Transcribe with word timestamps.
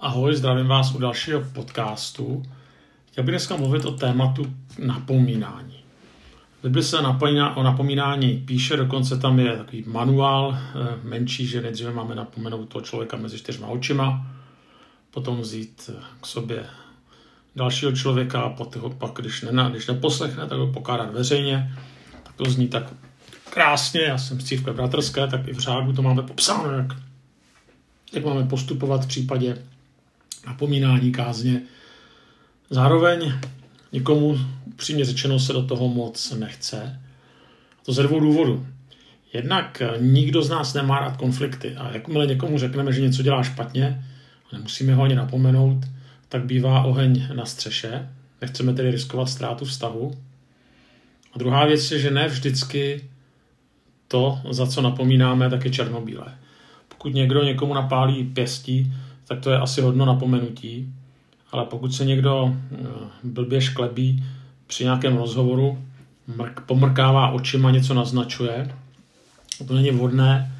Ahoj, 0.00 0.36
zdravím 0.36 0.66
vás 0.66 0.94
u 0.94 0.98
dalšího 0.98 1.40
podcastu. 1.52 2.42
Chtěl 3.06 3.24
bych 3.24 3.32
dneska 3.32 3.56
mluvit 3.56 3.84
o 3.84 3.90
tématu 3.90 4.54
napomínání. 4.78 5.74
Bibli 6.62 6.82
se 6.82 7.02
napomíná, 7.02 7.56
o 7.56 7.62
napomínání 7.62 8.42
píše, 8.46 8.76
dokonce 8.76 9.18
tam 9.18 9.38
je 9.38 9.56
takový 9.56 9.84
manuál 9.86 10.58
eh, 10.58 10.96
menší, 11.02 11.46
že 11.46 11.60
nejdříve 11.60 11.92
máme 11.92 12.14
napomenout 12.14 12.68
toho 12.68 12.82
člověka 12.82 13.16
mezi 13.16 13.38
čtyřma 13.38 13.66
očima, 13.66 14.26
potom 15.10 15.40
vzít 15.40 15.90
eh, 15.92 16.02
k 16.20 16.26
sobě 16.26 16.66
dalšího 17.56 17.92
člověka 17.92 18.40
a 18.40 18.56
pak, 18.98 19.10
když, 19.12 19.42
ne, 19.42 19.70
když 19.70 19.86
neposlechne, 19.86 20.46
tak 20.46 20.58
ho 20.58 20.72
pokádat 20.72 21.12
veřejně. 21.12 21.76
Tak 22.22 22.34
to 22.34 22.44
zní 22.44 22.68
tak 22.68 22.94
krásně, 23.50 24.00
já 24.00 24.18
jsem 24.18 24.40
z 24.40 24.44
cívka 24.44 24.72
bratrské, 24.72 25.26
tak 25.26 25.48
i 25.48 25.52
v 25.52 25.58
řádu 25.58 25.92
to 25.92 26.02
máme 26.02 26.22
popsáno, 26.22 26.72
jak, 26.72 26.96
jak 28.12 28.24
máme 28.24 28.44
postupovat 28.44 29.04
v 29.04 29.08
případě 29.08 29.58
napomínání 30.46 31.12
kázně. 31.12 31.62
Zároveň 32.70 33.32
nikomu 33.92 34.38
přímě 34.76 35.04
řečeno 35.04 35.38
se 35.38 35.52
do 35.52 35.62
toho 35.62 35.88
moc 35.88 36.30
nechce. 36.30 37.00
A 37.80 37.84
to 37.84 37.92
ze 37.92 38.02
dvou 38.02 38.20
důvodů. 38.20 38.66
Jednak 39.32 39.82
nikdo 40.00 40.42
z 40.42 40.50
nás 40.50 40.74
nemá 40.74 41.00
rád 41.00 41.16
konflikty 41.16 41.76
a 41.76 41.92
jakmile 41.92 42.26
někomu 42.26 42.58
řekneme, 42.58 42.92
že 42.92 43.00
něco 43.00 43.22
dělá 43.22 43.42
špatně, 43.42 44.04
a 44.52 44.56
nemusíme 44.56 44.94
ho 44.94 45.02
ani 45.02 45.14
napomenout, 45.14 45.84
tak 46.28 46.44
bývá 46.44 46.84
oheň 46.84 47.28
na 47.34 47.44
střeše. 47.44 48.08
Nechceme 48.40 48.72
tedy 48.72 48.90
riskovat 48.90 49.28
ztrátu 49.28 49.64
vztahu. 49.64 50.18
A 51.32 51.38
druhá 51.38 51.66
věc 51.66 51.90
je, 51.90 51.98
že 51.98 52.10
ne 52.10 52.28
vždycky 52.28 53.04
to, 54.08 54.40
za 54.50 54.66
co 54.66 54.82
napomínáme, 54.82 55.50
tak 55.50 55.64
je 55.64 55.70
černobílé. 55.70 56.38
Pokud 56.88 57.14
někdo 57.14 57.44
někomu 57.44 57.74
napálí 57.74 58.24
pěstí, 58.24 58.92
tak 59.28 59.40
to 59.40 59.50
je 59.50 59.58
asi 59.58 59.80
hodno 59.80 60.06
napomenutí. 60.06 60.94
Ale 61.50 61.64
pokud 61.64 61.94
se 61.94 62.04
někdo 62.04 62.56
eh, 62.72 62.76
blbě 63.24 63.60
šklebí 63.60 64.24
při 64.66 64.84
nějakém 64.84 65.16
rozhovoru, 65.16 65.84
mrk, 66.26 66.60
pomrkává 66.60 67.30
očima, 67.30 67.70
něco 67.70 67.94
naznačuje, 67.94 68.74
to 69.66 69.74
není 69.74 69.90
vhodné, 69.90 70.52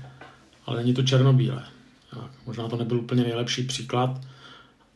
ale 0.67 0.77
není 0.77 0.95
to 0.95 1.03
černobílé. 1.03 1.65
Možná 2.47 2.69
to 2.69 2.77
nebyl 2.77 2.99
úplně 2.99 3.23
nejlepší 3.23 3.63
příklad, 3.63 4.21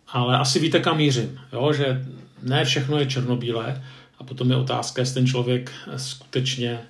ale 0.08 0.38
asi 0.38 0.58
víte, 0.60 0.80
kam 0.80 0.96
mířím. 0.96 1.40
Jo? 1.52 1.72
Že 1.72 2.04
ne 2.42 2.64
všechno 2.64 2.98
je 2.98 3.06
černobílé 3.06 3.84
a 4.18 4.24
potom 4.24 4.50
je 4.50 4.56
otázka, 4.56 5.02
jestli 5.02 5.14
ten 5.14 5.26
člověk 5.26 5.72
skutečně 5.96 6.80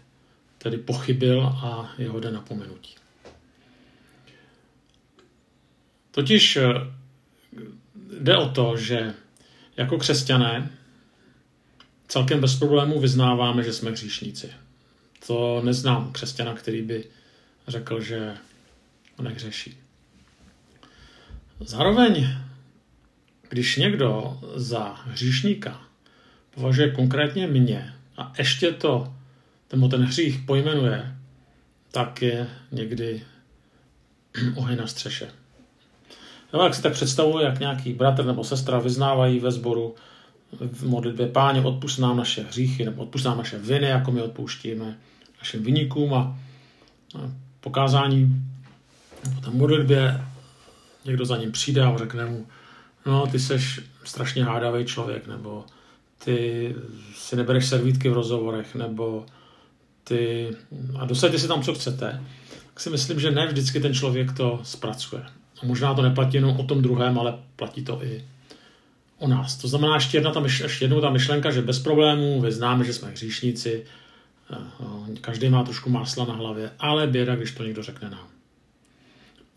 tedy 0.58 0.76
pochybil 0.76 1.46
a 1.46 1.90
jeho 1.98 2.20
jde 2.20 2.30
napomenutí. 2.30 2.94
Totiž 6.12 6.56
eh, 6.56 6.62
jde 8.20 8.36
o 8.36 8.48
to, 8.48 8.76
že 8.76 9.14
jako 9.76 9.98
křesťané 9.98 10.70
celkem 12.08 12.40
bez 12.40 12.56
problémů 12.56 13.00
vyznáváme, 13.00 13.62
že 13.62 13.72
jsme 13.72 13.90
hříšníci. 13.90 14.50
To 15.26 15.62
neznám 15.64 16.12
křesťana, 16.12 16.54
který 16.54 16.82
by 16.82 17.04
řekl, 17.68 18.00
že 18.00 18.36
nehřeší. 19.22 19.78
Zároveň, 21.60 22.28
když 23.48 23.76
někdo 23.76 24.40
za 24.54 24.84
hříšníka 24.88 25.82
považuje 26.50 26.90
konkrétně 26.90 27.46
mě 27.46 27.94
a 28.16 28.32
ještě 28.38 28.72
to, 28.72 29.14
ten, 29.68 29.88
ten 29.88 30.02
hřích 30.02 30.38
pojmenuje, 30.46 31.16
tak 31.90 32.22
je 32.22 32.48
někdy 32.72 33.22
oheň 34.54 34.78
na 34.78 34.86
střeše. 34.86 35.41
Jo, 36.52 36.62
jak 36.62 36.74
si 36.74 36.82
tak 36.82 36.92
představuje, 36.92 37.44
jak 37.44 37.60
nějaký 37.60 37.92
bratr 37.92 38.24
nebo 38.24 38.44
sestra 38.44 38.78
vyznávají 38.78 39.40
ve 39.40 39.52
sboru 39.52 39.94
v 40.72 40.82
modlitbě 40.82 41.26
Páně, 41.26 41.60
odpust 41.60 41.98
nám 41.98 42.16
naše 42.16 42.42
hříchy, 42.42 42.84
nebo 42.84 43.02
odpust 43.02 43.24
nám 43.24 43.38
naše 43.38 43.58
viny, 43.58 43.86
jako 43.86 44.12
my 44.12 44.22
odpouštíme 44.22 44.98
našim 45.38 45.62
vynikům 45.62 46.14
a 46.14 46.36
pokázání 47.60 48.42
po 49.34 49.40
té 49.40 49.50
modlitbě 49.50 50.20
někdo 51.04 51.24
za 51.24 51.36
ním 51.36 51.52
přijde 51.52 51.82
a 51.82 51.98
řekne 51.98 52.26
mu, 52.26 52.46
no 53.06 53.26
ty 53.26 53.38
seš 53.38 53.80
strašně 54.04 54.44
hádavý 54.44 54.84
člověk, 54.84 55.26
nebo 55.26 55.64
ty 56.24 56.74
si 57.14 57.36
nebereš 57.36 57.66
servítky 57.66 58.08
v 58.08 58.12
rozhovorech, 58.12 58.74
nebo 58.74 59.26
ty, 60.04 60.50
a 60.98 61.04
dosaďte 61.04 61.38
si 61.38 61.48
tam, 61.48 61.62
co 61.62 61.74
chcete, 61.74 62.22
tak 62.66 62.80
si 62.80 62.90
myslím, 62.90 63.20
že 63.20 63.30
ne 63.30 63.46
vždycky 63.46 63.80
ten 63.80 63.94
člověk 63.94 64.32
to 64.32 64.60
zpracuje. 64.62 65.22
A 65.62 65.66
možná 65.66 65.94
to 65.94 66.02
neplatí 66.02 66.36
jenom 66.36 66.56
o 66.56 66.64
tom 66.64 66.82
druhém, 66.82 67.18
ale 67.18 67.38
platí 67.56 67.84
to 67.84 68.04
i 68.04 68.24
o 69.18 69.28
nás. 69.28 69.56
To 69.56 69.68
znamená 69.68 69.94
ještě, 69.94 70.16
jedna 70.16 70.32
ta 70.32 70.40
myšlenka, 70.40 70.70
ještě 70.70 70.84
jednou 70.84 71.00
ta 71.00 71.10
myšlenka, 71.10 71.50
že 71.50 71.62
bez 71.62 71.78
problémů 71.78 72.40
vyznáme, 72.40 72.84
že 72.84 72.92
jsme 72.92 73.10
hříšníci, 73.10 73.84
eh, 74.52 74.56
každý 75.20 75.48
má 75.48 75.62
trošku 75.62 75.90
másla 75.90 76.24
na 76.24 76.34
hlavě, 76.34 76.70
ale 76.78 77.06
běda, 77.06 77.36
když 77.36 77.52
to 77.52 77.64
někdo 77.64 77.82
řekne 77.82 78.10
nám. 78.10 78.26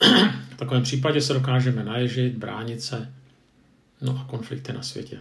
v 0.49 0.57
takovém 0.57 0.83
případě 0.83 1.21
se 1.21 1.33
dokážeme 1.33 1.83
naježit, 1.83 2.37
bránit 2.37 2.81
se, 2.81 3.13
no 4.01 4.19
a 4.21 4.29
konflikty 4.29 4.73
na 4.73 4.81
světě. 4.81 5.19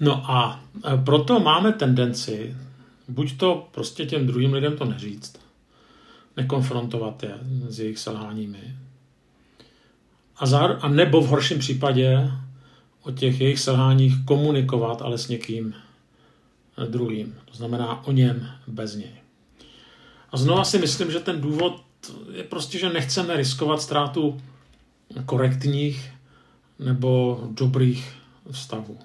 No 0.00 0.30
a 0.30 0.64
eh, 0.84 0.96
proto 1.04 1.40
máme 1.40 1.72
tendenci 1.72 2.56
buď 3.10 3.36
to 3.36 3.68
prostě 3.70 4.06
těm 4.06 4.26
druhým 4.26 4.52
lidem 4.52 4.76
to 4.76 4.84
neříct, 4.84 5.38
nekonfrontovat 6.36 7.22
je 7.22 7.34
s 7.68 7.80
jejich 7.80 7.98
selháními, 7.98 8.76
a, 10.40 10.46
zár, 10.46 10.78
a 10.80 10.88
nebo 10.88 11.20
v 11.20 11.26
horším 11.26 11.58
případě 11.58 12.30
o 13.02 13.10
těch 13.10 13.40
jejich 13.40 13.60
selháních 13.60 14.14
komunikovat, 14.24 15.02
ale 15.02 15.18
s 15.18 15.28
někým 15.28 15.74
druhým. 16.88 17.34
To 17.44 17.56
znamená 17.56 18.06
o 18.06 18.12
něm 18.12 18.48
bez 18.66 18.94
něj. 18.96 19.14
A 20.32 20.36
znova 20.36 20.64
si 20.64 20.78
myslím, 20.78 21.10
že 21.10 21.20
ten 21.20 21.40
důvod 21.40 21.82
je 22.32 22.42
prostě, 22.42 22.78
že 22.78 22.88
nechceme 22.88 23.36
riskovat 23.36 23.82
ztrátu 23.82 24.40
korektních 25.26 26.10
nebo 26.78 27.40
dobrých 27.50 28.16
vztahů. 28.50 28.98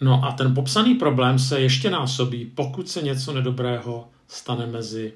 No 0.00 0.24
a 0.24 0.32
ten 0.32 0.54
popsaný 0.54 0.94
problém 0.94 1.38
se 1.38 1.60
ještě 1.60 1.90
násobí, 1.90 2.44
pokud 2.44 2.88
se 2.88 3.02
něco 3.02 3.32
nedobrého 3.32 4.08
stane 4.28 4.66
mezi 4.66 5.12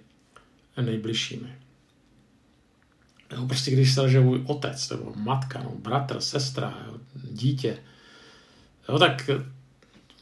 nejbližšími. 0.81 1.57
Jo, 3.33 3.47
prostě 3.47 3.71
když 3.71 3.95
se 3.95 4.09
že 4.09 4.21
můj 4.21 4.43
otec, 4.47 4.91
nebo 4.91 5.13
matka, 5.17 5.63
no, 5.63 5.73
bratr, 5.83 6.21
sestra, 6.21 6.75
dítě, 7.33 7.79
jo, 8.89 8.99
tak 8.99 9.31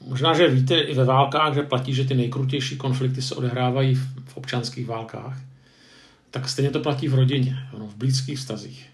možná, 0.07 0.35
že 0.35 0.49
víte 0.49 0.81
i 0.81 0.95
ve 0.95 1.05
válkách, 1.05 1.55
že 1.55 1.63
platí, 1.63 1.95
že 1.95 2.05
ty 2.05 2.15
nejkrutější 2.15 2.77
konflikty 2.77 3.23
se 3.23 3.35
odehrávají 3.35 3.95
v, 3.95 4.37
občanských 4.37 4.87
válkách, 4.87 5.39
tak 6.31 6.49
stejně 6.49 6.71
to 6.71 6.81
platí 6.81 7.09
v 7.09 7.15
rodině, 7.15 7.69
no, 7.79 7.87
v 7.87 7.95
blízkých 7.95 8.39
vztazích, 8.39 8.87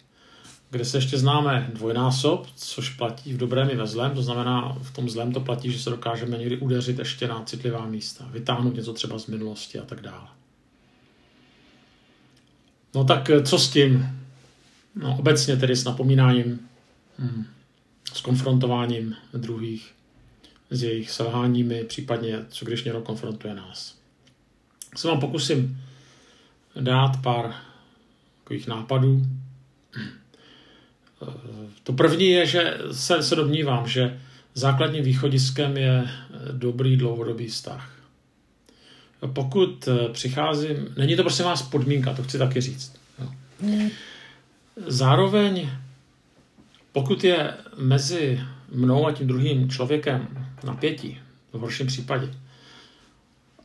kde 0.71 0.85
se 0.85 0.97
ještě 0.97 1.19
známe 1.19 1.71
dvojnásob, 1.75 2.47
což 2.57 2.91
platí 2.91 3.33
v 3.33 3.37
dobrém 3.37 3.71
i 3.71 3.77
ve 3.77 3.87
zlém, 3.87 4.15
to 4.15 4.23
znamená, 4.23 4.77
v 4.83 4.91
tom 4.91 5.11
zlém 5.11 5.33
to 5.33 5.41
platí, 5.41 5.73
že 5.73 5.79
se 5.79 5.91
dokážeme 5.91 6.39
někdy 6.39 6.57
udeřit 6.57 6.99
ještě 6.99 7.29
na 7.29 7.43
citlivá 7.45 7.87
místa, 7.87 8.29
vytáhnout 8.31 8.75
něco 8.75 8.93
třeba 8.93 9.19
z 9.19 9.27
minulosti 9.27 9.79
a 9.79 9.85
tak 9.85 10.01
dále. 10.01 10.29
No 12.95 13.05
tak 13.05 13.31
eh, 13.31 13.43
co 13.43 13.59
s 13.59 13.71
tím? 13.71 14.07
No 14.95 15.17
obecně 15.19 15.57
tedy 15.57 15.77
s 15.77 15.85
napomínáním, 15.85 16.61
hmm, 17.19 17.47
s 18.13 18.21
konfrontováním 18.21 19.15
druhých, 19.33 19.95
s 20.71 20.83
jejich 20.83 21.11
selháními, 21.11 21.85
případně 21.85 22.39
co 22.49 22.65
když 22.65 22.85
někdo 22.85 23.01
konfrontuje 23.01 23.55
nás. 23.55 23.99
Se 24.97 25.09
vám 25.09 25.21
pokusím 25.21 25.81
dát 26.81 27.23
pár 27.23 27.55
takových 28.39 28.67
nápadů. 28.67 29.23
To 31.83 31.93
první 31.93 32.31
je, 32.31 32.47
že 32.47 32.79
se, 32.93 33.23
se 33.23 33.37
domnívám, 33.37 33.89
že 33.89 34.21
základním 34.55 35.05
východiskem 35.05 35.77
je 35.77 36.09
dobrý 36.53 36.97
dlouhodobý 36.97 37.47
vztah 37.47 38.04
pokud 39.27 39.89
eh, 39.89 40.09
přicházím, 40.13 40.95
není 40.97 41.17
to 41.17 41.23
prostě 41.23 41.43
vás 41.43 41.63
podmínka, 41.63 42.15
to 42.15 42.23
chci 42.23 42.39
taky 42.39 42.61
říct. 42.61 43.01
Jo. 43.19 43.29
Zároveň, 44.87 45.71
pokud 46.93 47.25
je 47.25 47.55
mezi 47.77 48.41
mnou 48.73 49.07
a 49.07 49.13
tím 49.13 49.27
druhým 49.27 49.71
člověkem 49.71 50.29
napětí, 50.65 51.19
v 51.53 51.59
horším 51.59 51.87
případě, 51.87 52.31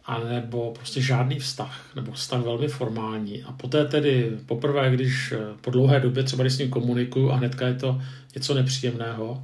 anebo 0.05 0.71
prostě 0.71 1.01
žádný 1.01 1.39
vztah, 1.39 1.91
nebo 1.95 2.11
vztah 2.11 2.41
velmi 2.41 2.67
formální. 2.67 3.43
A 3.43 3.51
poté 3.51 3.85
tedy 3.85 4.37
poprvé, 4.45 4.91
když 4.91 5.31
eh, 5.31 5.37
po 5.61 5.71
dlouhé 5.71 5.99
době 5.99 6.23
třeba 6.23 6.43
když 6.43 6.53
s 6.53 6.59
ním 6.59 6.69
komunikuju 6.69 7.31
a 7.31 7.35
hnedka 7.35 7.67
je 7.67 7.73
to 7.73 8.01
něco 8.35 8.53
nepříjemného, 8.53 9.43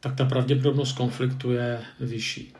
tak 0.00 0.16
ta 0.16 0.24
pravděpodobnost 0.24 0.92
konfliktu 0.92 1.52
je 1.52 1.80
vyšší. 2.00 2.52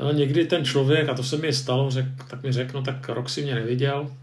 Ale 0.00 0.14
někdy 0.14 0.46
ten 0.46 0.64
člověk, 0.64 1.08
a 1.08 1.14
to 1.14 1.22
se 1.22 1.36
mi 1.36 1.52
stalo, 1.52 1.90
řek, 1.90 2.06
tak 2.30 2.42
mi 2.42 2.52
řekl, 2.52 2.78
no 2.78 2.84
tak 2.84 3.08
rok 3.08 3.30
si 3.30 3.42
mě 3.42 3.54
neviděl 3.54 4.16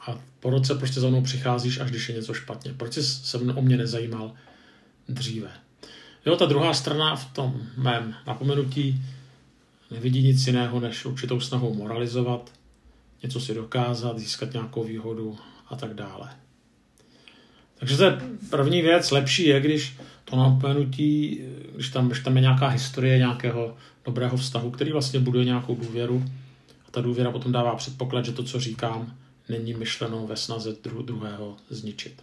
A 0.00 0.18
po 0.40 0.50
roce 0.50 0.74
prostě 0.74 1.00
za 1.00 1.08
mnou 1.08 1.22
přicházíš, 1.22 1.80
až 1.80 1.90
když 1.90 2.08
je 2.08 2.14
něco 2.14 2.34
špatně. 2.34 2.72
Proč 2.72 2.94
jsi 2.94 3.02
se 3.02 3.38
o 3.38 3.62
mě 3.62 3.76
nezajímal 3.76 4.34
dříve? 5.08 5.50
Jo, 6.26 6.36
ta 6.36 6.46
druhá 6.46 6.74
strana 6.74 7.16
v 7.16 7.32
tom 7.32 7.62
mém 7.76 8.14
napomenutí 8.26 9.02
nevidí 9.90 10.22
nic 10.22 10.46
jiného 10.46 10.80
než 10.80 11.04
určitou 11.04 11.40
snahu 11.40 11.74
moralizovat, 11.74 12.52
něco 13.22 13.40
si 13.40 13.54
dokázat, 13.54 14.18
získat 14.18 14.52
nějakou 14.52 14.84
výhodu 14.84 15.38
a 15.68 15.76
tak 15.76 15.94
dále. 15.94 16.30
Takže 17.78 17.96
to 17.96 18.04
je 18.04 18.20
první 18.50 18.82
věc. 18.82 19.10
Lepší 19.10 19.46
je, 19.46 19.60
když 19.60 19.96
to 20.24 20.36
napomenutí, 20.36 21.40
když 21.74 21.88
tam, 21.88 22.06
když 22.08 22.20
tam 22.20 22.36
je 22.36 22.42
nějaká 22.42 22.68
historie 22.68 23.18
nějakého 23.18 23.76
dobrého 24.04 24.36
vztahu, 24.36 24.70
který 24.70 24.92
vlastně 24.92 25.20
buduje 25.20 25.44
nějakou 25.44 25.74
důvěru 25.74 26.24
a 26.88 26.90
ta 26.90 27.00
důvěra 27.00 27.30
potom 27.30 27.52
dává 27.52 27.76
předpoklad, 27.76 28.24
že 28.24 28.32
to, 28.32 28.42
co 28.42 28.60
říkám, 28.60 29.14
není 29.48 29.74
myšleno 29.74 30.26
ve 30.26 30.36
snaze 30.36 30.70
dru- 30.70 31.04
druhého 31.04 31.56
zničit. 31.70 32.22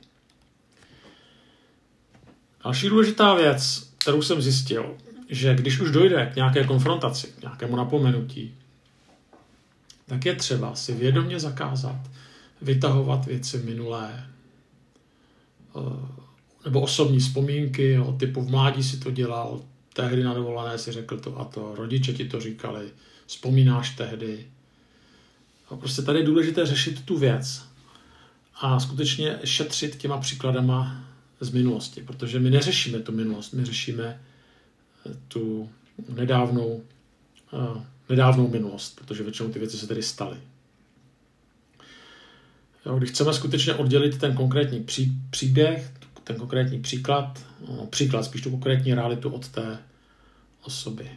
Další 2.63 2.89
důležitá 2.89 3.33
věc, 3.33 3.91
kterou 3.97 4.21
jsem 4.21 4.41
zjistil, 4.41 4.97
že 5.29 5.55
když 5.55 5.79
už 5.79 5.91
dojde 5.91 6.29
k 6.33 6.35
nějaké 6.35 6.63
konfrontaci, 6.63 7.27
k 7.27 7.41
nějakému 7.41 7.75
napomenutí, 7.75 8.55
tak 10.07 10.25
je 10.25 10.35
třeba 10.35 10.75
si 10.75 10.93
vědomě 10.93 11.39
zakázat 11.39 11.95
vytahovat 12.61 13.25
věci 13.25 13.57
minulé, 13.57 14.27
nebo 16.65 16.81
osobní 16.81 17.19
vzpomínky, 17.19 17.91
jo, 17.91 18.15
typu 18.19 18.41
v 18.41 18.49
mládí 18.49 18.83
si 18.83 18.97
to 18.97 19.11
dělal, 19.11 19.61
tehdy 19.93 20.23
na 20.23 20.33
dovolené 20.33 20.77
si 20.77 20.91
řekl 20.91 21.19
to 21.19 21.39
a 21.39 21.45
to, 21.45 21.75
rodiče 21.75 22.13
ti 22.13 22.25
to 22.25 22.39
říkali, 22.39 22.91
vzpomínáš 23.25 23.89
tehdy. 23.89 24.47
A 25.69 25.75
prostě 25.75 26.01
tady 26.01 26.19
je 26.19 26.25
důležité 26.25 26.65
řešit 26.65 27.05
tu 27.05 27.17
věc 27.17 27.65
a 28.61 28.79
skutečně 28.79 29.39
šetřit 29.43 29.95
těma 29.95 30.17
příkladama 30.17 31.05
z 31.39 31.49
minulosti, 31.49 32.01
protože 32.01 32.39
my 32.39 32.49
neřešíme 32.49 32.99
tu 32.99 33.11
minulost, 33.11 33.51
my 33.51 33.65
řešíme 33.65 34.21
eh, 35.05 35.17
tu 35.27 35.69
nedávnou, 36.09 36.83
uh, 37.51 37.83
nedávnou 38.09 38.47
minulost, 38.47 38.95
protože 38.95 39.23
většinou 39.23 39.49
ty 39.49 39.59
věci 39.59 39.77
se 39.77 39.87
tedy 39.87 40.03
staly. 40.03 40.37
Jo, 42.85 42.97
když 42.97 43.09
chceme 43.09 43.33
skutečně 43.33 43.73
oddělit 43.73 44.17
ten 44.17 44.35
konkrétní 44.35 44.83
pří, 44.83 45.11
příběh, 45.29 45.91
ten 46.23 46.35
konkrétní 46.35 46.81
příklad, 46.81 47.45
no, 47.67 47.85
příklad, 47.85 48.23
spíš 48.23 48.41
tu 48.41 48.51
konkrétní 48.51 48.93
realitu 48.93 49.29
od 49.29 49.47
té 49.47 49.77
osoby. 50.63 51.11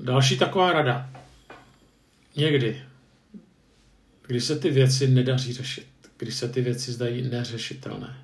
Další 0.00 0.38
taková 0.38 0.72
rada. 0.72 1.10
Někdy, 2.36 2.82
když 4.26 4.44
se 4.44 4.58
ty 4.58 4.70
věci 4.70 5.08
nedaří 5.08 5.52
řešit, 5.52 5.86
když 6.16 6.34
se 6.34 6.48
ty 6.48 6.60
věci 6.60 6.92
zdají 6.92 7.22
neřešitelné, 7.22 8.16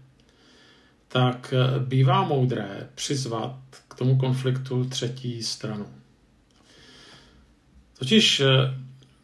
tak 1.09 1.55
eh, 1.57 1.79
bývá 1.79 2.25
moudré 2.25 2.89
přizvat 2.95 3.59
k 3.89 3.95
tomu 3.95 4.19
konfliktu 4.19 4.85
třetí 4.85 5.43
stranu. 5.43 5.87
Totiž 7.99 8.41
eh, 8.41 8.47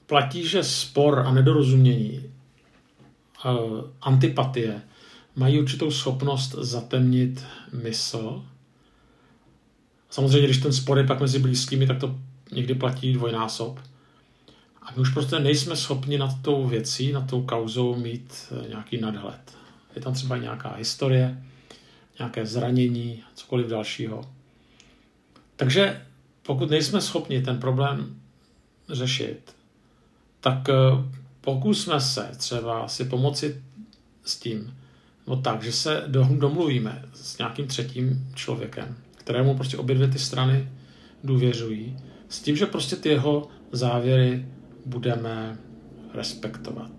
platí, 0.09 0.49
že 0.49 0.65
spor 0.65 1.19
a 1.27 1.33
nedorozumění, 1.33 2.23
eh, 3.45 3.49
antipatie 4.03 4.83
mají 5.37 5.61
určitou 5.61 5.91
schopnost 5.91 6.55
zatemnit 6.55 7.45
mysl. 7.73 8.45
Samozřejmě, 10.11 10.45
když 10.47 10.59
ten 10.59 10.73
spor 10.73 10.99
je 10.99 11.05
pak 11.05 11.21
mezi 11.21 11.39
blízkými, 11.39 11.87
tak 11.87 11.99
to 11.99 12.19
někdy 12.53 12.75
platí 12.75 13.13
dvojnásob. 13.13 13.81
A 14.83 14.91
my 14.91 15.01
už 15.01 15.11
prostě 15.11 15.39
nejsme 15.39 15.77
schopni 15.77 16.19
nad 16.19 16.43
tou 16.43 16.67
věcí, 16.67 17.13
nad 17.13 17.31
tou 17.31 17.43
kauzou 17.43 17.97
mít 17.97 18.53
eh, 18.53 18.69
nějaký 18.69 19.01
nadhled. 19.01 19.57
Je 19.97 20.03
tam 20.03 20.15
třeba 20.15 20.37
nějaká 20.37 20.75
historie, 20.75 21.43
nějaké 22.19 22.47
zranění, 22.47 23.23
cokoliv 23.35 23.67
dalšího. 23.67 24.31
Takže 25.57 26.03
pokud 26.43 26.71
nejsme 26.71 27.01
schopni 27.01 27.43
ten 27.43 27.61
problém 27.61 28.21
řešit, 28.89 29.58
tak 30.41 30.69
eh, 30.69 30.75
pokusme 31.41 32.01
se 32.01 32.31
třeba 32.37 32.89
si 32.89 33.05
pomoci 33.05 33.63
s 34.25 34.37
tím, 34.37 34.75
no 35.27 35.37
tak, 35.37 35.63
že 35.63 35.73
se 35.73 36.05
domluvíme 36.39 37.03
s 37.15 37.39
nějakým 37.39 37.67
třetím 37.67 38.29
člověkem, 38.35 38.97
kterému 39.17 39.55
prostě 39.55 39.77
obě 39.77 39.95
dvě 39.95 40.09
ty 40.09 40.19
strany 40.19 40.69
důvěřují, 41.25 41.97
s 42.29 42.41
tím, 42.41 42.57
že 42.57 42.67
prostě 42.67 42.97
ty 42.97 43.09
jeho 43.09 43.49
závěry 43.73 44.47
budeme 44.87 45.59
respektovat. 46.15 46.91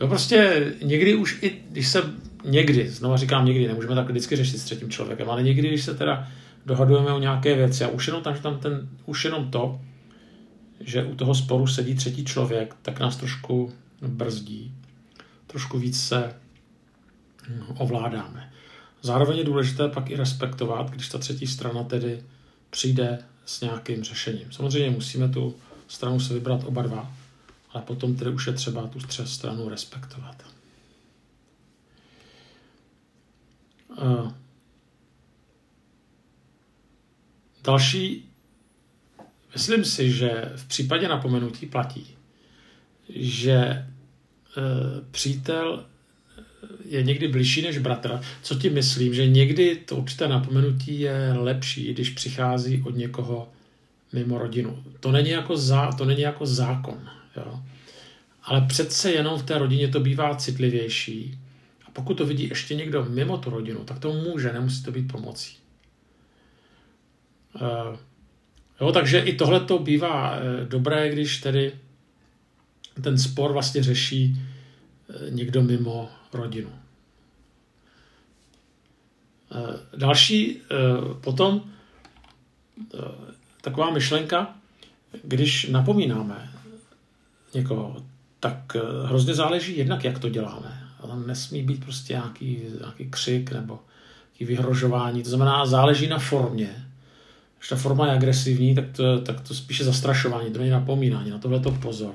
Jo, 0.00 0.08
prostě 0.08 0.72
někdy 0.82 1.14
už 1.14 1.42
i, 1.42 1.62
když 1.70 1.88
se 1.88 2.02
někdy, 2.44 2.88
znova 2.90 3.16
říkám 3.16 3.44
někdy, 3.44 3.68
nemůžeme 3.68 3.94
tak 3.94 4.10
vždycky 4.10 4.36
řešit 4.36 4.58
s 4.58 4.64
třetím 4.64 4.90
člověkem, 4.90 5.30
ale 5.30 5.42
někdy, 5.42 5.68
když 5.68 5.84
se 5.84 5.94
teda 5.94 6.28
dohadujeme 6.66 7.12
o 7.12 7.18
nějaké 7.18 7.54
věci 7.54 7.84
a 7.84 7.88
už 7.88 8.06
jenom, 8.06 8.22
tam, 8.22 8.34
tam 8.34 8.58
ten, 8.58 8.88
už 9.06 9.24
jenom 9.24 9.50
to, 9.50 9.80
že 10.80 11.04
u 11.04 11.14
toho 11.14 11.34
sporu 11.34 11.66
sedí 11.66 11.94
třetí 11.94 12.24
člověk, 12.24 12.76
tak 12.82 13.00
nás 13.00 13.16
trošku 13.16 13.72
brzdí. 14.00 14.74
Trošku 15.46 15.78
víc 15.78 16.00
se 16.00 16.34
no, 17.58 17.66
ovládáme. 17.78 18.52
Zároveň 19.02 19.38
je 19.38 19.44
důležité 19.44 19.88
pak 19.88 20.10
i 20.10 20.16
respektovat, 20.16 20.90
když 20.90 21.08
ta 21.08 21.18
třetí 21.18 21.46
strana 21.46 21.84
tedy 21.84 22.24
přijde 22.70 23.18
s 23.46 23.60
nějakým 23.60 24.04
řešením. 24.04 24.52
Samozřejmě 24.52 24.90
musíme 24.90 25.28
tu 25.28 25.54
stranu 25.88 26.20
se 26.20 26.34
vybrat 26.34 26.64
oba 26.64 26.82
dva, 26.82 27.12
ale 27.70 27.82
potom 27.82 28.16
tedy 28.16 28.30
už 28.30 28.46
je 28.46 28.52
třeba 28.52 28.86
tu 28.86 29.00
stranu 29.24 29.68
respektovat. 29.68 30.42
Uh, 34.02 34.32
další, 37.64 38.30
myslím 39.56 39.84
si, 39.84 40.12
že 40.12 40.52
v 40.56 40.68
případě 40.68 41.08
napomenutí 41.08 41.66
platí, 41.66 42.06
že 43.08 43.86
uh, 44.56 44.64
přítel 45.10 45.84
je 46.84 47.02
někdy 47.02 47.28
blížší 47.28 47.62
než 47.62 47.78
bratr. 47.78 48.20
Co 48.42 48.54
ti 48.54 48.70
myslím, 48.70 49.14
že 49.14 49.26
někdy 49.26 49.76
to 49.76 49.96
určité 49.96 50.28
napomenutí 50.28 51.00
je 51.00 51.32
lepší, 51.32 51.94
když 51.94 52.10
přichází 52.10 52.82
od 52.86 52.96
někoho 52.96 53.48
mimo 54.12 54.38
rodinu. 54.38 54.84
To 55.00 55.12
není 55.12 55.30
jako, 55.30 55.56
zá, 55.56 55.92
to 55.92 56.04
není 56.04 56.20
jako 56.20 56.46
zákon, 56.46 57.08
jo. 57.36 57.60
Ale 58.42 58.60
přece 58.60 59.12
jenom 59.12 59.38
v 59.38 59.42
té 59.42 59.58
rodině 59.58 59.88
to 59.88 60.00
bývá 60.00 60.36
citlivější. 60.36 61.38
A 61.86 61.90
pokud 61.90 62.14
to 62.14 62.26
vidí 62.26 62.48
ještě 62.48 62.74
někdo 62.74 63.06
mimo 63.08 63.38
tu 63.38 63.50
rodinu, 63.50 63.84
tak 63.84 63.98
to 63.98 64.12
může, 64.12 64.52
nemusí 64.52 64.82
to 64.82 64.92
být 64.92 65.12
pomocí. 65.12 65.56
Uh, 67.54 67.96
jo, 68.80 68.92
takže 68.92 69.18
i 69.18 69.36
tohle 69.36 69.60
to 69.60 69.78
bývá 69.78 70.36
uh, 70.36 70.68
dobré, 70.68 71.10
když 71.10 71.38
tedy 71.38 71.72
ten 73.02 73.18
spor 73.18 73.52
vlastně 73.52 73.82
řeší 73.82 74.36
uh, 75.08 75.30
někdo 75.30 75.62
mimo 75.62 76.10
rodinu. 76.32 76.70
Další 79.96 80.60
potom 81.20 81.70
taková 83.60 83.90
myšlenka, 83.90 84.54
když 85.22 85.68
napomínáme 85.68 86.50
někoho, 87.54 87.96
tak 88.40 88.76
eh, 88.76 89.06
hrozně 89.06 89.34
záleží 89.34 89.78
jednak, 89.78 90.04
jak 90.04 90.18
to 90.18 90.28
děláme. 90.28 90.82
Tam 91.06 91.26
nesmí 91.26 91.62
být 91.62 91.84
prostě 91.84 92.12
nějaký, 92.12 92.62
nějaký 92.80 93.10
křik 93.10 93.52
nebo 93.52 93.80
nějaký 94.24 94.44
vyhrožování. 94.44 95.22
To 95.22 95.28
znamená, 95.28 95.66
záleží 95.66 96.06
na 96.06 96.18
formě. 96.18 96.85
Když 97.58 97.68
ta 97.68 97.76
forma 97.76 98.06
je 98.06 98.12
agresivní, 98.12 98.74
tak 98.74 98.84
to, 98.92 99.20
tak 99.20 99.40
to 99.40 99.54
spíše 99.54 99.84
zastrašování, 99.84 100.52
to 100.52 100.58
není 100.58 100.70
napomínání, 100.70 101.30
na 101.30 101.38
tohle 101.38 101.60
to 101.60 101.70
pozor. 101.70 102.14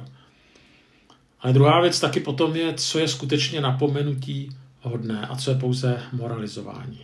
Ale 1.39 1.53
druhá 1.53 1.81
věc 1.81 1.99
taky 1.99 2.19
potom 2.19 2.55
je, 2.55 2.73
co 2.73 2.99
je 2.99 3.07
skutečně 3.07 3.61
napomenutí 3.61 4.49
hodné 4.81 5.27
a 5.27 5.35
co 5.35 5.51
je 5.51 5.57
pouze 5.57 6.01
moralizování. 6.11 6.99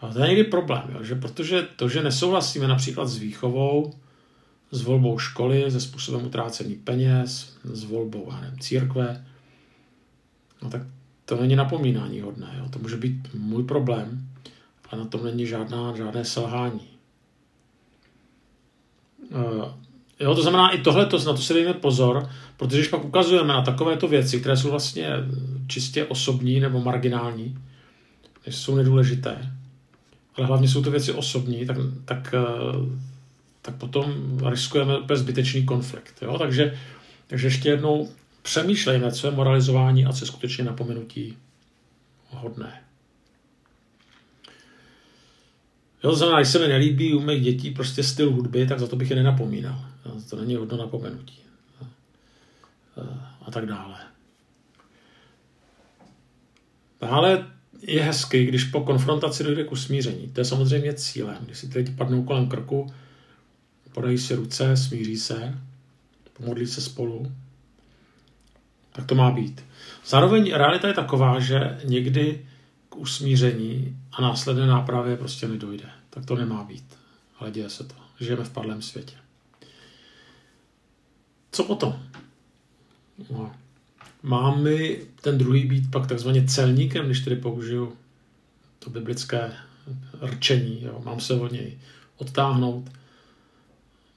A 0.00 0.08
to 0.08 0.20
je 0.20 0.28
někdy 0.28 0.44
problém, 0.44 0.82
jo, 0.94 1.04
že 1.04 1.14
protože 1.14 1.62
to, 1.76 1.88
že 1.88 2.02
nesouhlasíme 2.02 2.68
například 2.68 3.06
s 3.06 3.16
výchovou, 3.16 3.94
s 4.70 4.82
volbou 4.82 5.18
školy, 5.18 5.70
se 5.70 5.80
způsobem 5.80 6.26
utrácení 6.26 6.74
peněz, 6.74 7.56
s 7.64 7.84
volbou 7.84 8.32
nevím, 8.40 8.58
církve, 8.58 9.24
no 10.62 10.70
tak 10.70 10.82
to 11.24 11.40
není 11.40 11.56
napomínání 11.56 12.20
hodné. 12.20 12.54
Jo. 12.58 12.68
To 12.68 12.78
může 12.78 12.96
být 12.96 13.34
můj 13.34 13.64
problém, 13.64 14.29
ale 14.90 15.00
na 15.00 15.06
tom 15.06 15.24
není 15.24 15.46
žádná, 15.46 15.96
žádné 15.96 16.24
selhání. 16.24 16.88
Uh, 19.30 19.64
jo, 20.20 20.34
to 20.34 20.42
znamená 20.42 20.70
i 20.70 20.78
tohle, 20.78 21.04
na 21.04 21.32
to 21.32 21.36
si 21.36 21.54
dejme 21.54 21.74
pozor, 21.74 22.30
protože 22.56 22.78
když 22.78 22.88
pak 22.88 23.04
ukazujeme 23.04 23.48
na 23.48 23.62
takovéto 23.62 24.08
věci, 24.08 24.40
které 24.40 24.56
jsou 24.56 24.70
vlastně 24.70 25.08
čistě 25.66 26.04
osobní 26.04 26.60
nebo 26.60 26.80
marginální, 26.80 27.58
jsou 28.46 28.76
nedůležité, 28.76 29.52
ale 30.36 30.46
hlavně 30.46 30.68
jsou 30.68 30.82
to 30.82 30.90
věci 30.90 31.12
osobní, 31.12 31.66
tak, 31.66 31.76
tak 32.04 32.34
eh, 32.34 33.10
tak 33.62 33.74
potom 33.74 34.38
riskujeme 34.48 34.98
úplně 34.98 35.16
zbytečný 35.16 35.64
konflikt. 35.64 36.22
Jo? 36.22 36.38
Takže, 36.38 36.78
takže 37.26 37.46
ještě 37.46 37.68
jednou 37.68 38.08
přemýšlejme, 38.42 39.12
co 39.12 39.26
je 39.26 39.30
moralizování 39.30 40.06
a 40.06 40.12
co 40.12 40.24
je 40.24 40.26
skutečně 40.26 40.64
napomenutí 40.64 41.36
hodné. 42.30 42.82
Jo, 46.04 46.14
znamená, 46.14 46.38
když 46.38 46.48
se 46.48 46.58
mi 46.58 46.68
nelíbí 46.68 47.14
u 47.14 47.20
mých 47.20 47.42
dětí 47.42 47.70
prostě 47.70 48.02
styl 48.02 48.30
hudby, 48.30 48.66
tak 48.66 48.78
za 48.78 48.86
to 48.86 48.96
bych 48.96 49.10
je 49.10 49.16
nenapomínal. 49.16 49.84
To 50.30 50.36
není 50.36 50.54
hodno 50.54 50.76
napomenutí. 50.76 51.38
A 53.42 53.50
tak 53.50 53.66
dále. 53.66 53.96
Dále 57.00 57.46
je 57.82 58.02
hezky, 58.02 58.46
když 58.46 58.64
po 58.64 58.80
konfrontaci 58.80 59.44
dojde 59.44 59.64
k 59.64 59.72
usmíření. 59.72 60.28
To 60.28 60.40
je 60.40 60.44
samozřejmě 60.44 60.94
cílem. 60.94 61.36
Když 61.40 61.58
si 61.58 61.70
lidi 61.74 61.92
padnou 61.92 62.22
kolem 62.22 62.48
krku, 62.48 62.92
podají 63.92 64.18
si 64.18 64.34
ruce, 64.34 64.76
smíří 64.76 65.16
se, 65.16 65.58
pomodlí 66.32 66.66
se 66.66 66.80
spolu, 66.80 67.32
tak 68.92 69.04
to 69.04 69.14
má 69.14 69.30
být. 69.30 69.64
Zároveň 70.06 70.52
realita 70.52 70.88
je 70.88 70.94
taková, 70.94 71.40
že 71.40 71.78
někdy 71.84 72.46
k 72.90 72.96
usmíření 72.96 73.96
a 74.12 74.22
následné 74.22 74.66
nápravě 74.66 75.16
prostě 75.16 75.48
nedojde. 75.48 75.90
Tak 76.10 76.26
to 76.26 76.36
nemá 76.36 76.64
být. 76.64 76.84
Ale 77.38 77.50
děje 77.50 77.70
se 77.70 77.84
to. 77.84 77.94
Žijeme 78.20 78.44
v 78.44 78.50
padlém 78.50 78.82
světě. 78.82 79.14
Co 81.52 81.64
potom? 81.64 82.02
No. 83.30 83.52
Mám 84.22 84.62
mi 84.62 85.06
ten 85.20 85.38
druhý 85.38 85.66
být 85.66 85.90
pak 85.90 86.06
takzvaně 86.06 86.46
celníkem, 86.46 87.06
když 87.06 87.20
tedy 87.20 87.36
použiju 87.36 87.96
to 88.78 88.90
biblické 88.90 89.52
rčení. 90.22 90.82
Jo. 90.82 91.02
Mám 91.04 91.20
se 91.20 91.34
od 91.34 91.52
něj 91.52 91.78
odtáhnout, 92.16 92.90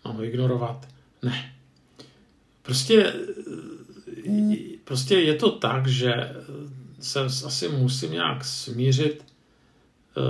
mám 0.05 0.15
ho 0.15 0.23
ignorovat. 0.23 0.87
Ne. 1.21 1.55
Prostě, 2.61 3.13
prostě 4.83 5.15
je 5.15 5.35
to 5.35 5.51
tak, 5.51 5.87
že 5.87 6.35
se 7.03 7.19
asi 7.45 7.69
musím 7.69 8.11
nějak 8.11 8.45
smířit 8.45 9.25
eh, 9.25 10.21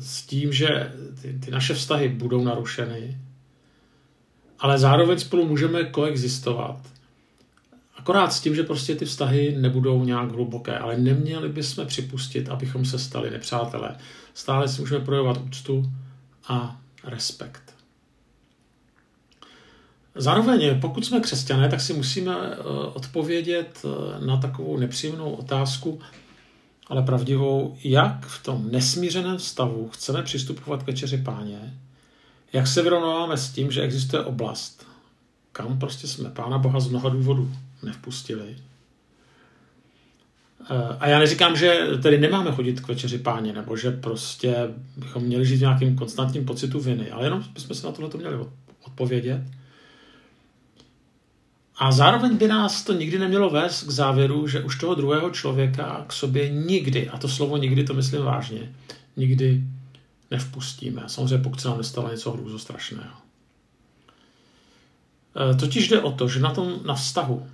s 0.00 0.22
tím, 0.22 0.52
že 0.52 0.92
ty, 1.22 1.38
ty 1.44 1.50
naše 1.50 1.74
vztahy 1.74 2.08
budou 2.08 2.44
narušeny, 2.44 3.18
ale 4.58 4.78
zároveň 4.78 5.18
spolu 5.18 5.48
můžeme 5.48 5.84
koexistovat. 5.84 6.80
Akorát 7.96 8.32
s 8.32 8.40
tím, 8.40 8.54
že 8.54 8.62
prostě 8.62 8.94
ty 8.94 9.04
vztahy 9.04 9.56
nebudou 9.58 10.04
nějak 10.04 10.32
hluboké, 10.32 10.78
ale 10.78 10.96
neměli 10.98 11.48
bychom 11.48 11.86
připustit, 11.86 12.48
abychom 12.48 12.84
se 12.84 12.98
stali 12.98 13.30
nepřátelé. 13.30 13.96
Stále 14.34 14.68
si 14.68 14.80
můžeme 14.80 15.04
projevovat 15.04 15.42
úctu 15.46 15.92
a 16.48 16.80
respekt. 17.04 17.69
Zároveň, 20.20 20.80
pokud 20.80 21.06
jsme 21.06 21.20
křesťané, 21.20 21.68
tak 21.68 21.80
si 21.80 21.92
musíme 21.92 22.34
eh, 22.34 22.62
odpovědět 22.94 23.84
eh, 23.84 24.26
na 24.26 24.36
takovou 24.36 24.76
nepříjemnou 24.76 25.32
otázku, 25.32 26.00
ale 26.86 27.02
pravdivou, 27.02 27.76
jak 27.84 28.26
v 28.26 28.42
tom 28.42 28.70
nesmířeném 28.70 29.38
stavu 29.38 29.88
chceme 29.88 30.22
přistupovat 30.22 30.82
k 30.82 30.86
večeři 30.86 31.18
páně, 31.18 31.74
jak 32.52 32.66
se 32.66 32.82
vyrovnáváme 32.82 33.36
s 33.36 33.50
tím, 33.50 33.70
že 33.70 33.82
existuje 33.82 34.22
oblast, 34.22 34.86
kam 35.52 35.78
prostě 35.78 36.06
jsme 36.06 36.30
Pána 36.30 36.58
Boha 36.58 36.80
z 36.80 36.88
mnoha 36.88 37.08
důvodů 37.08 37.50
nevpustili. 37.82 38.56
Eh, 40.70 40.96
a 41.00 41.08
já 41.08 41.18
neříkám, 41.18 41.56
že 41.56 41.86
tedy 42.02 42.18
nemáme 42.18 42.52
chodit 42.52 42.80
k 42.80 42.88
večeři 42.88 43.18
páně, 43.18 43.52
nebo 43.52 43.76
že 43.76 43.90
prostě 43.90 44.54
bychom 44.96 45.22
měli 45.22 45.46
žít 45.46 45.56
v 45.56 45.60
nějakým 45.60 45.96
konstantním 45.96 46.44
pocitu 46.44 46.80
viny, 46.80 47.10
ale 47.10 47.26
jenom 47.26 47.44
bychom 47.54 47.76
se 47.76 47.86
na 47.86 47.92
tohle 47.92 48.10
měli 48.18 48.36
odpovědět 48.82 49.59
a 51.80 51.92
zároveň 51.92 52.36
by 52.36 52.48
nás 52.48 52.82
to 52.82 52.92
nikdy 52.92 53.18
nemělo 53.18 53.50
vést 53.50 53.82
k 53.82 53.90
závěru, 53.90 54.48
že 54.48 54.62
už 54.62 54.78
toho 54.78 54.94
druhého 54.94 55.30
člověka 55.30 56.04
k 56.08 56.12
sobě 56.12 56.50
nikdy, 56.50 57.08
a 57.08 57.18
to 57.18 57.28
slovo 57.28 57.56
nikdy 57.56 57.84
to 57.84 57.94
myslím 57.94 58.22
vážně, 58.22 58.72
nikdy 59.16 59.64
nevpustíme. 60.30 61.02
Samozřejmě 61.06 61.38
pokud 61.38 61.60
se 61.60 61.68
nám 61.68 61.78
nestalo 61.78 62.10
něco 62.10 62.30
hrůzo 62.30 62.58
strašného. 62.58 63.16
E, 65.52 65.54
totiž 65.54 65.88
jde 65.88 66.00
o 66.00 66.12
to, 66.12 66.28
že 66.28 66.40
na 66.40 66.54
tom, 66.54 66.80
na 66.84 66.94
vztahu 66.94 67.46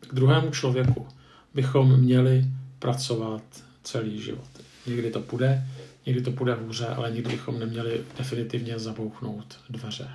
k 0.00 0.14
druhému 0.14 0.50
člověku 0.50 1.06
bychom 1.54 1.96
měli 1.96 2.44
pracovat 2.78 3.42
celý 3.82 4.20
život. 4.22 4.48
Někdy 4.86 5.10
to 5.10 5.20
půjde, 5.20 5.66
někdy 6.06 6.22
to 6.22 6.32
půjde 6.32 6.54
hůře, 6.54 6.86
ale 6.86 7.10
nikdy 7.10 7.30
bychom 7.30 7.58
neměli 7.58 8.04
definitivně 8.18 8.78
zabouchnout 8.78 9.58
dveře 9.70 10.08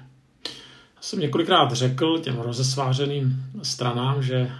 jsem 1.07 1.19
několikrát 1.19 1.71
řekl 1.71 2.19
těm 2.19 2.39
rozesvářeným 2.39 3.43
stranám, 3.63 4.23
že 4.23 4.51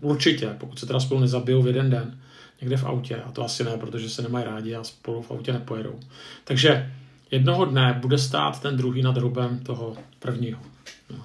určitě, 0.00 0.46
pokud 0.58 0.78
se 0.78 0.86
teda 0.86 1.00
spolu 1.00 1.20
nezabijou 1.20 1.62
v 1.62 1.66
jeden 1.66 1.90
den, 1.90 2.20
někde 2.60 2.76
v 2.76 2.84
autě, 2.84 3.16
a 3.16 3.32
to 3.32 3.44
asi 3.44 3.64
ne, 3.64 3.76
protože 3.76 4.10
se 4.10 4.22
nemají 4.22 4.44
rádi 4.44 4.74
a 4.74 4.84
spolu 4.84 5.22
v 5.22 5.30
autě 5.30 5.52
nepojedou. 5.52 6.00
Takže 6.44 6.92
jednoho 7.30 7.64
dne 7.64 7.98
bude 8.00 8.18
stát 8.18 8.60
ten 8.60 8.76
druhý 8.76 9.02
nad 9.02 9.16
hrubem 9.16 9.58
toho 9.58 9.96
prvního. 10.18 10.60
No. 11.10 11.22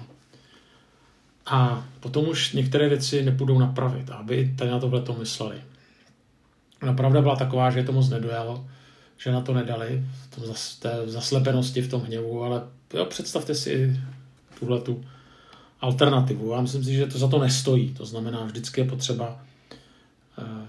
A 1.46 1.86
potom 2.00 2.30
už 2.30 2.54
některé 2.54 2.90
věci 2.90 3.24
nepůjdou 3.24 3.60
napravit, 3.60 4.10
aby 4.10 4.54
tady 4.58 4.72
na 4.72 4.80
tohle 4.80 5.02
to 5.02 5.14
mysleli. 5.14 5.62
No, 6.86 6.94
pravda 6.94 7.22
byla 7.22 7.36
taková, 7.36 7.72
že 7.72 7.80
je 7.80 7.86
to 7.86 7.92
moc 7.92 8.10
nedojalo, 8.10 8.68
že 9.18 9.32
na 9.32 9.42
to 9.42 9.54
nedali, 9.54 10.06
v 10.30 10.36
tom 10.36 10.46
zas, 10.46 10.76
té 10.76 11.02
zaslepenosti, 11.06 11.82
v 11.82 11.90
tom 11.90 12.02
hněvu, 12.02 12.44
ale 12.44 12.62
jo, 12.94 13.06
představte 13.06 13.56
si 13.56 14.00
tuhle 14.64 14.82
tu 14.82 15.06
alternativu. 15.82 16.52
Já 16.52 16.62
myslím 16.62 16.84
si, 16.84 16.94
že 16.94 17.06
to 17.06 17.18
za 17.18 17.28
to 17.28 17.40
nestojí. 17.40 17.94
To 17.94 18.06
znamená, 18.06 18.44
vždycky 18.44 18.82
je 18.82 18.88
potřeba 18.88 19.42
eh, 20.40 20.68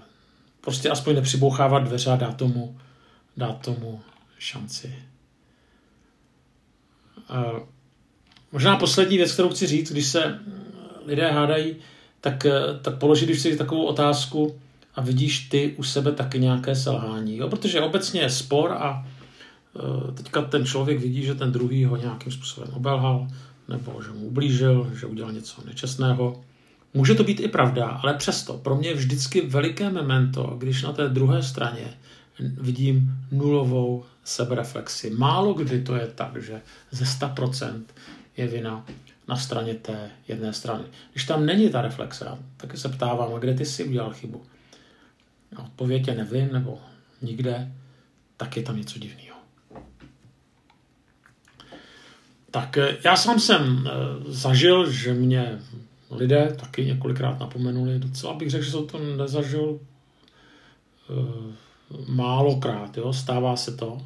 prostě 0.61 0.89
aspoň 0.89 1.15
nepřibouchávat 1.15 1.83
dveře 1.83 2.11
a 2.11 2.15
dát 2.15 2.37
tomu, 2.37 2.77
dát 3.37 3.61
tomu 3.61 4.01
šanci. 4.39 4.95
Eh, 7.29 7.59
možná 8.51 8.77
poslední 8.77 9.17
věc, 9.17 9.31
kterou 9.31 9.49
chci 9.49 9.67
říct, 9.67 9.91
když 9.91 10.07
se 10.07 10.39
lidé 11.05 11.31
hádají, 11.31 11.75
tak, 12.21 12.45
eh, 12.45 12.51
tak 12.81 12.97
položit 12.97 13.39
si 13.39 13.57
takovou 13.57 13.85
otázku 13.85 14.59
a 14.95 15.01
vidíš 15.01 15.39
ty 15.39 15.75
u 15.77 15.83
sebe 15.83 16.11
taky 16.11 16.39
nějaké 16.39 16.75
selhání. 16.75 17.37
Jo? 17.37 17.49
Protože 17.49 17.81
obecně 17.81 18.21
je 18.21 18.29
spor 18.29 18.71
a 18.71 19.07
teďka 20.13 20.41
ten 20.41 20.65
člověk 20.65 20.99
vidí, 20.99 21.23
že 21.23 21.35
ten 21.35 21.51
druhý 21.51 21.85
ho 21.85 21.97
nějakým 21.97 22.31
způsobem 22.31 22.69
obelhal, 22.73 23.27
nebo 23.67 24.01
že 24.03 24.11
mu 24.11 24.25
ublížil, 24.25 24.91
že 24.99 25.05
udělal 25.05 25.31
něco 25.31 25.61
nečestného. 25.65 26.43
Může 26.93 27.15
to 27.15 27.23
být 27.23 27.39
i 27.39 27.47
pravda, 27.47 27.87
ale 27.87 28.13
přesto 28.13 28.57
pro 28.57 28.75
mě 28.75 28.89
je 28.89 28.95
vždycky 28.95 29.41
veliké 29.41 29.89
memento, 29.89 30.55
když 30.57 30.83
na 30.83 30.93
té 30.93 31.09
druhé 31.09 31.43
straně 31.43 31.93
vidím 32.39 33.11
nulovou 33.31 34.05
sebereflexi. 34.23 35.09
Málo 35.09 35.53
kdy 35.53 35.81
to 35.81 35.95
je 35.95 36.07
tak, 36.07 36.43
že 36.43 36.61
ze 36.91 37.05
100% 37.05 37.83
je 38.37 38.47
vina 38.47 38.85
na 39.27 39.35
straně 39.35 39.73
té 39.73 40.11
jedné 40.27 40.53
strany. 40.53 40.83
Když 41.11 41.25
tam 41.25 41.45
není 41.45 41.69
ta 41.69 41.81
reflexe, 41.81 42.25
tak 42.57 42.77
se 42.77 42.89
ptávám, 42.89 43.39
kde 43.39 43.53
ty 43.53 43.65
jsi 43.65 43.83
udělal 43.83 44.13
chybu? 44.13 44.43
A 45.55 45.63
odpověď 45.63 46.07
je 46.07 46.15
nevím, 46.15 46.53
nebo 46.53 46.79
nikde, 47.21 47.71
tak 48.37 48.57
je 48.57 48.63
tam 48.63 48.77
něco 48.77 48.99
divného. 48.99 49.34
Tak 52.55 52.77
eh, 52.77 52.97
já 53.05 53.15
sám 53.15 53.39
jsem 53.39 53.87
eh, 53.87 53.91
zažil, 54.31 54.91
že 54.91 55.13
mě 55.13 55.59
lidé 56.11 56.55
taky 56.59 56.85
několikrát 56.85 57.39
napomenuli. 57.39 57.99
Docela 57.99 58.33
bych 58.33 58.49
řekl, 58.49 58.63
že 58.63 58.71
jsem 58.71 58.87
to 58.87 58.99
nezažil 58.99 59.79
eh, 61.09 61.53
málokrát. 62.07 62.97
Jo? 62.97 63.13
Stává 63.13 63.55
se 63.55 63.75
to. 63.75 64.01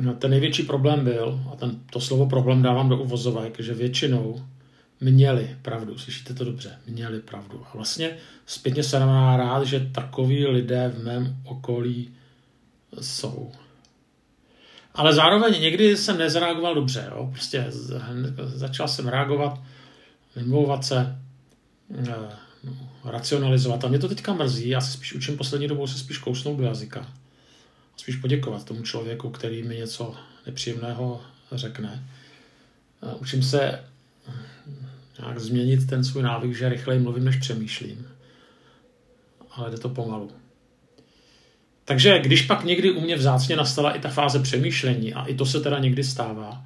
No, 0.00 0.14
ten 0.14 0.30
největší 0.30 0.62
problém 0.62 1.04
byl, 1.04 1.40
a 1.52 1.56
ten, 1.56 1.80
to 1.90 2.00
slovo 2.00 2.26
problém 2.26 2.62
dávám 2.62 2.88
do 2.88 2.98
uvozovek, 2.98 3.60
že 3.60 3.74
většinou 3.74 4.44
měli 5.00 5.56
pravdu. 5.62 5.98
Slyšíte 5.98 6.34
to 6.34 6.44
dobře? 6.44 6.78
Měli 6.86 7.20
pravdu. 7.20 7.62
A 7.66 7.76
vlastně 7.76 8.16
zpětně 8.46 8.82
se 8.82 9.00
nám 9.00 9.38
rád, 9.38 9.64
že 9.64 9.90
takoví 9.92 10.46
lidé 10.46 10.92
v 10.96 11.04
mém 11.04 11.36
okolí 11.44 12.10
jsou. 13.00 13.52
Ale 14.94 15.14
zároveň 15.14 15.60
někdy 15.60 15.96
jsem 15.96 16.18
nezareagoval 16.18 16.74
dobře. 16.74 17.08
Jo? 17.10 17.28
Prostě 17.32 17.66
začal 18.44 18.88
jsem 18.88 19.08
reagovat, 19.08 19.60
vymlouvat 20.36 20.84
se, 20.84 21.18
eh, 21.98 22.14
no, 22.64 22.90
racionalizovat. 23.04 23.84
A 23.84 23.88
mě 23.88 23.98
to 23.98 24.08
teďka 24.08 24.34
mrzí, 24.34 24.68
já 24.68 24.80
se 24.80 24.92
spíš 24.92 25.14
učím 25.14 25.36
poslední 25.36 25.68
dobou 25.68 25.86
se 25.86 25.98
spíš 25.98 26.18
kousnout 26.18 26.58
do 26.58 26.64
jazyka. 26.64 27.12
Spíš 27.96 28.16
poděkovat 28.16 28.64
tomu 28.64 28.82
člověku, 28.82 29.30
který 29.30 29.62
mi 29.62 29.76
něco 29.76 30.14
nepříjemného 30.46 31.20
řekne. 31.52 32.04
Učím 33.18 33.42
se 33.42 33.84
nějak 35.20 35.40
změnit 35.40 35.86
ten 35.86 36.04
svůj 36.04 36.22
návyk, 36.22 36.56
že 36.56 36.68
rychleji 36.68 37.00
mluvím, 37.00 37.24
než 37.24 37.36
přemýšlím. 37.36 38.06
Ale 39.50 39.70
jde 39.70 39.78
to 39.78 39.88
pomalu. 39.88 40.30
Takže 41.84 42.18
když 42.18 42.42
pak 42.42 42.64
někdy 42.64 42.90
u 42.90 43.00
mě 43.00 43.16
vzácně 43.16 43.56
nastala 43.56 43.92
i 43.92 44.00
ta 44.00 44.08
fáze 44.08 44.38
přemýšlení, 44.38 45.14
a 45.14 45.24
i 45.24 45.34
to 45.34 45.46
se 45.46 45.60
teda 45.60 45.78
někdy 45.78 46.04
stává, 46.04 46.64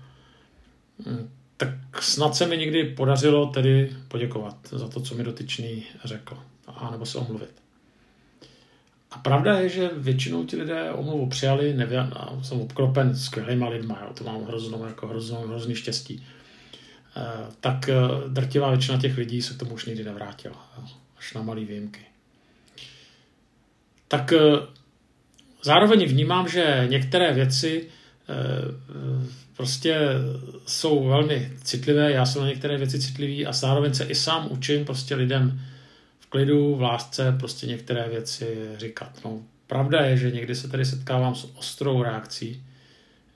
hm, 1.06 1.30
tak 1.56 1.68
snad 2.02 2.36
se 2.36 2.46
mi 2.46 2.56
někdy 2.56 2.84
podařilo 2.84 3.46
tedy 3.46 3.96
poděkovat 4.08 4.56
za 4.70 4.88
to, 4.88 5.00
co 5.00 5.14
mi 5.14 5.24
dotyčný 5.24 5.84
řekl, 6.04 6.38
a 6.66 6.90
nebo 6.90 7.06
se 7.06 7.18
omluvit. 7.18 7.62
A 9.10 9.18
pravda 9.18 9.58
je, 9.58 9.68
že 9.68 9.90
většinou 9.96 10.44
ti 10.44 10.56
lidé 10.56 10.92
omluvu 10.92 11.28
přijali, 11.28 11.74
nevě, 11.74 12.00
a 12.00 12.42
jsem 12.42 12.60
obkropen 12.60 13.16
skvělýma 13.16 13.68
lidma, 13.68 13.98
jo, 14.02 14.14
to 14.14 14.24
mám 14.24 14.44
hroznou, 14.44 14.84
jako 14.86 15.06
hroznou, 15.06 15.46
hrozný 15.46 15.74
štěstí. 15.74 16.26
E, 17.16 17.22
tak 17.60 17.88
e, 17.88 17.94
drtivá 18.28 18.70
většina 18.70 18.98
těch 18.98 19.16
lidí 19.16 19.42
se 19.42 19.54
k 19.54 19.58
tomu 19.58 19.74
už 19.74 19.84
nikdy 19.84 20.04
nevrátila, 20.04 20.72
jo, 20.78 20.84
až 21.18 21.34
na 21.34 21.42
malý 21.42 21.64
výjimky. 21.64 22.00
Tak 24.08 24.32
e, 24.32 24.38
zároveň 25.62 26.06
vnímám, 26.06 26.48
že 26.48 26.86
některé 26.88 27.32
věci 27.32 27.88
prostě 29.56 29.98
jsou 30.66 31.08
velmi 31.08 31.52
citlivé, 31.62 32.12
já 32.12 32.26
jsem 32.26 32.42
na 32.42 32.48
některé 32.48 32.76
věci 32.76 33.00
citlivý 33.00 33.46
a 33.46 33.52
zároveň 33.52 33.94
se 33.94 34.04
i 34.04 34.14
sám 34.14 34.48
učím 34.50 34.84
prostě 34.84 35.14
lidem 35.14 35.60
klidu, 36.28 36.74
v 36.74 36.82
lásce 36.82 37.36
prostě 37.40 37.66
některé 37.66 38.08
věci 38.08 38.68
říkat. 38.76 39.20
No, 39.24 39.38
pravda 39.66 40.00
je, 40.00 40.16
že 40.16 40.30
někdy 40.30 40.54
se 40.54 40.68
tady 40.68 40.84
setkávám 40.84 41.34
s 41.34 41.50
ostrou 41.54 42.02
reakcí, 42.02 42.62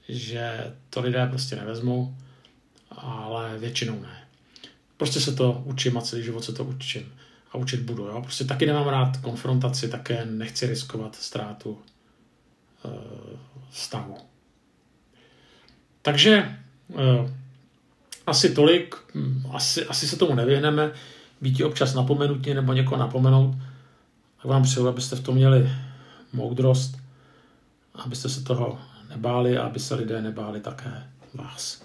že 0.09 0.73
to 0.91 1.00
lidé 1.00 1.26
prostě 1.26 1.57
nevezmou, 1.57 2.14
ale 2.91 3.59
většinou 3.59 4.00
ne. 4.00 4.17
Prostě 4.97 5.21
se 5.21 5.33
to 5.33 5.62
učím 5.64 5.99
a 5.99 6.00
celý 6.00 6.23
život 6.23 6.45
se 6.45 6.52
to 6.52 6.64
učím. 6.64 7.12
A 7.52 7.59
učit 7.59 7.81
budu. 7.81 8.07
Jo? 8.07 8.23
Prostě 8.23 8.45
taky 8.45 8.67
nemám 8.67 8.88
rád 8.88 9.17
konfrontaci, 9.17 9.88
také 9.88 10.25
nechci 10.25 10.67
riskovat 10.67 11.17
ztrátu 11.17 11.79
e, 12.84 12.88
vztahu. 13.70 14.16
Takže 16.02 16.32
e, 16.32 16.56
asi 18.26 18.54
tolik, 18.54 18.94
hm, 19.14 19.42
asi, 19.52 19.86
asi 19.86 20.08
se 20.08 20.16
tomu 20.16 20.34
nevyhneme 20.34 20.92
být 21.40 21.60
občas 21.60 21.94
napomenutí 21.94 22.54
nebo 22.54 22.72
někoho 22.72 22.96
napomenout, 22.96 23.54
tak 24.36 24.44
vám 24.44 24.62
přeju, 24.62 24.88
abyste 24.88 25.16
v 25.16 25.20
tom 25.20 25.34
měli 25.34 25.70
moudrost, 26.32 26.98
abyste 27.94 28.28
se 28.28 28.44
toho 28.44 28.78
nebáli 29.08 29.58
a 29.58 29.66
aby 29.66 29.80
se 29.80 29.94
lidé 29.94 30.22
nebáli 30.22 30.60
také 30.60 31.02
vás. 31.34 31.82